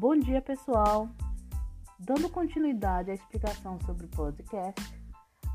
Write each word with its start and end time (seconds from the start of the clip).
Bom 0.00 0.16
dia, 0.16 0.40
pessoal! 0.40 1.08
Dando 1.98 2.28
continuidade 2.28 3.10
à 3.10 3.14
explicação 3.14 3.80
sobre 3.80 4.06
o 4.06 4.08
podcast, 4.08 4.80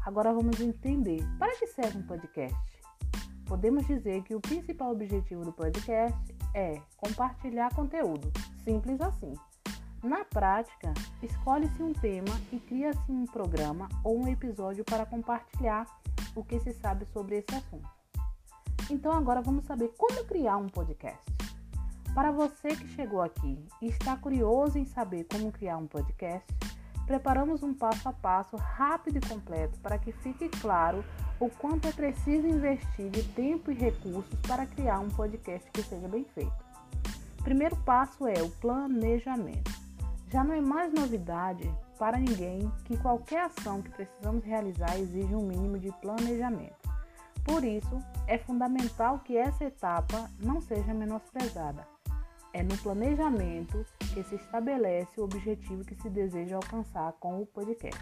agora 0.05 0.33
vamos 0.33 0.59
entender 0.59 1.23
para 1.39 1.55
que 1.55 1.65
serve 1.67 1.99
um 1.99 2.05
podcast. 2.05 2.59
Podemos 3.45 3.87
dizer 3.87 4.21
que 4.23 4.35
o 4.35 4.41
principal 4.41 4.91
objetivo 4.91 5.45
do 5.45 5.53
podcast 5.53 6.19
é 6.53 6.73
compartilhar 6.97 7.73
conteúdo, 7.73 8.29
simples 8.65 8.99
assim. 8.99 9.33
Na 10.03 10.25
prática, 10.25 10.93
escolhe-se 11.21 11.81
um 11.81 11.93
tema 11.93 12.37
e 12.51 12.59
cria-se 12.59 13.09
um 13.09 13.25
programa 13.25 13.87
ou 14.03 14.21
um 14.21 14.27
episódio 14.27 14.83
para 14.83 15.05
compartilhar 15.05 15.87
o 16.35 16.43
que 16.43 16.59
se 16.59 16.73
sabe 16.73 17.05
sobre 17.13 17.37
esse 17.37 17.55
assunto. 17.55 17.87
Então, 18.91 19.13
agora 19.13 19.41
vamos 19.41 19.63
saber 19.63 19.93
como 19.97 20.25
criar 20.25 20.57
um 20.57 20.67
podcast. 20.67 21.42
Para 22.13 22.31
você 22.31 22.75
que 22.75 22.87
chegou 22.89 23.23
aqui 23.23 23.57
e 23.81 23.87
está 23.87 24.15
curioso 24.15 24.77
em 24.77 24.85
saber 24.85 25.23
como 25.23 25.51
criar 25.51 25.77
um 25.77 25.87
podcast, 25.87 26.45
preparamos 27.07 27.63
um 27.63 27.73
passo 27.73 28.07
a 28.07 28.13
passo 28.13 28.55
rápido 28.55 29.17
e 29.17 29.27
completo 29.27 29.79
para 29.79 29.97
que 29.97 30.11
fique 30.11 30.47
claro 30.47 31.03
o 31.39 31.49
quanto 31.49 31.87
é 31.87 31.91
preciso 31.91 32.47
investir 32.47 33.09
de 33.09 33.23
tempo 33.29 33.71
e 33.71 33.73
recursos 33.73 34.39
para 34.47 34.67
criar 34.67 34.99
um 34.99 35.09
podcast 35.09 35.69
que 35.71 35.81
seja 35.81 36.07
bem 36.07 36.23
feito. 36.35 36.53
Primeiro 37.43 37.75
passo 37.77 38.27
é 38.27 38.43
o 38.43 38.49
planejamento. 38.49 39.71
Já 40.31 40.43
não 40.43 40.53
é 40.53 40.61
mais 40.61 40.93
novidade 40.93 41.69
para 41.97 42.17
ninguém 42.17 42.71
que 42.85 42.95
qualquer 42.95 43.45
ação 43.45 43.81
que 43.81 43.89
precisamos 43.89 44.45
realizar 44.45 44.99
exige 44.99 45.33
um 45.33 45.47
mínimo 45.47 45.79
de 45.79 45.91
planejamento. 45.93 46.83
Por 47.43 47.63
isso, 47.63 47.99
é 48.27 48.37
fundamental 48.37 49.19
que 49.19 49.35
essa 49.35 49.65
etapa 49.65 50.29
não 50.39 50.61
seja 50.61 50.93
menosprezada. 50.93 51.85
É 52.53 52.61
no 52.61 52.77
planejamento 52.77 53.83
que 54.13 54.23
se 54.23 54.35
estabelece 54.35 55.19
o 55.19 55.23
objetivo 55.23 55.83
que 55.83 55.95
se 55.95 56.07
deseja 56.07 56.55
alcançar 56.55 57.11
com 57.13 57.41
o 57.41 57.45
podcast. 57.47 57.99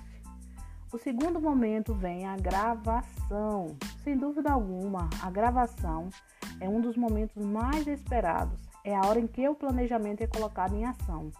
O 0.92 0.98
segundo 0.98 1.40
momento 1.40 1.94
vem 1.94 2.26
a 2.26 2.36
gravação. 2.36 3.78
Sem 4.04 4.18
dúvida 4.18 4.52
alguma, 4.52 5.10
a 5.22 5.32
gravação 5.32 6.10
é 6.60 6.68
um 6.68 6.82
dos 6.82 6.98
momentos 6.98 7.42
mais 7.46 7.88
esperados. 7.88 8.60
É 8.84 8.94
a 8.94 9.08
hora 9.08 9.22
em 9.22 9.28
que 9.28 9.48
o 9.48 9.56
planejamento 9.56 10.22
é 10.22 10.28
colocado 10.28 10.76
em 10.76 10.84
ação 10.84 11.32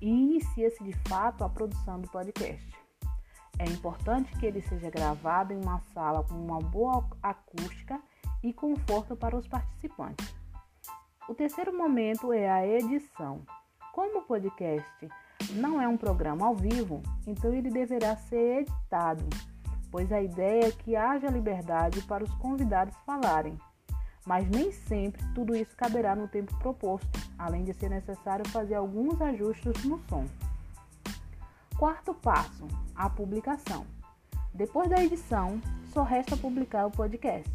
e 0.00 0.08
inicia-se 0.08 0.84
de 0.84 0.92
fato 1.08 1.42
a 1.42 1.48
produção 1.48 2.00
do 2.00 2.08
podcast. 2.10 2.72
É 3.58 3.64
importante 3.64 4.32
que 4.38 4.46
ele 4.46 4.62
seja 4.62 4.88
gravado 4.88 5.52
em 5.52 5.60
uma 5.60 5.80
sala 5.92 6.22
com 6.22 6.34
uma 6.34 6.60
boa 6.60 7.04
acústica 7.20 8.00
e 8.42 8.52
conforto 8.52 9.16
para 9.16 9.36
os 9.36 9.48
participantes. 9.48 10.41
O 11.28 11.34
terceiro 11.34 11.76
momento 11.76 12.32
é 12.32 12.50
a 12.50 12.66
edição. 12.66 13.42
Como 13.92 14.18
o 14.18 14.22
podcast 14.22 15.08
não 15.52 15.80
é 15.80 15.86
um 15.86 15.96
programa 15.96 16.46
ao 16.46 16.56
vivo, 16.56 17.00
então 17.24 17.54
ele 17.54 17.70
deverá 17.70 18.16
ser 18.16 18.62
editado, 18.62 19.24
pois 19.88 20.10
a 20.10 20.20
ideia 20.20 20.66
é 20.66 20.72
que 20.72 20.96
haja 20.96 21.28
liberdade 21.28 22.02
para 22.02 22.24
os 22.24 22.34
convidados 22.34 22.96
falarem. 23.06 23.56
Mas 24.26 24.48
nem 24.50 24.72
sempre 24.72 25.24
tudo 25.32 25.54
isso 25.54 25.76
caberá 25.76 26.16
no 26.16 26.26
tempo 26.26 26.56
proposto, 26.58 27.20
além 27.38 27.62
de 27.62 27.72
ser 27.72 27.88
necessário 27.88 28.48
fazer 28.48 28.74
alguns 28.74 29.20
ajustes 29.20 29.84
no 29.84 30.00
som. 30.08 30.26
Quarto 31.78 32.14
passo: 32.14 32.66
a 32.96 33.08
publicação. 33.08 33.86
Depois 34.52 34.90
da 34.90 35.02
edição, 35.02 35.60
só 35.92 36.02
resta 36.02 36.36
publicar 36.36 36.86
o 36.86 36.90
podcast 36.90 37.50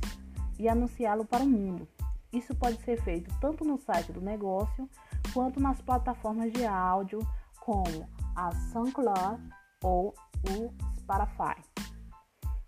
e 0.57 0.69
anunciá-lo 0.69 1.25
para 1.25 1.43
o 1.43 1.47
mundo. 1.47 1.87
Isso 2.31 2.53
pode 2.55 2.77
ser 2.83 3.01
feito 3.01 3.33
tanto 3.39 3.63
no 3.63 3.77
site 3.77 4.11
do 4.11 4.21
negócio 4.21 4.89
quanto 5.33 5.59
nas 5.59 5.81
plataformas 5.81 6.51
de 6.51 6.65
áudio 6.65 7.19
como 7.59 8.07
a 8.35 8.51
SoundCloud 8.71 9.41
ou 9.83 10.13
o 10.49 10.73
Spotify. 10.97 11.55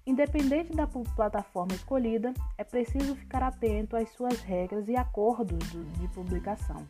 Independente 0.06 0.74
da 0.74 0.88
plataforma 0.88 1.74
escolhida, 1.74 2.34
é 2.58 2.64
preciso 2.64 3.16
ficar 3.16 3.44
atento 3.44 3.96
às 3.96 4.10
suas 4.10 4.42
regras 4.42 4.88
e 4.88 4.96
acordos 4.96 5.60
de 5.70 6.08
publicação. 6.10 6.86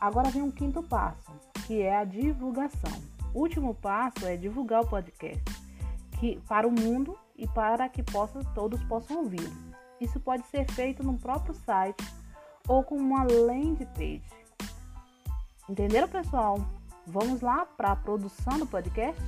Agora 0.00 0.28
vem 0.30 0.42
um 0.42 0.50
quinto 0.50 0.82
passo, 0.82 1.32
que 1.66 1.80
é 1.80 1.96
a 1.96 2.04
divulgação. 2.04 3.00
O 3.32 3.40
último 3.40 3.74
passo 3.74 4.26
é 4.26 4.36
divulgar 4.36 4.82
o 4.82 4.86
podcast 4.86 5.42
que, 6.22 6.40
para 6.46 6.68
o 6.68 6.70
mundo 6.70 7.18
e 7.36 7.48
para 7.48 7.88
que 7.88 8.02
possa, 8.02 8.40
todos 8.54 8.82
possam 8.84 9.18
ouvi-lo. 9.18 9.71
Isso 10.02 10.18
pode 10.18 10.44
ser 10.48 10.68
feito 10.72 11.04
no 11.04 11.16
próprio 11.16 11.54
site 11.54 12.04
ou 12.66 12.82
com 12.82 12.96
uma 12.96 13.22
landing 13.22 13.86
page. 13.94 14.22
Entenderam, 15.68 16.08
pessoal? 16.08 16.58
Vamos 17.06 17.40
lá 17.40 17.64
para 17.64 17.92
a 17.92 17.96
produção 17.96 18.58
do 18.58 18.66
podcast? 18.66 19.22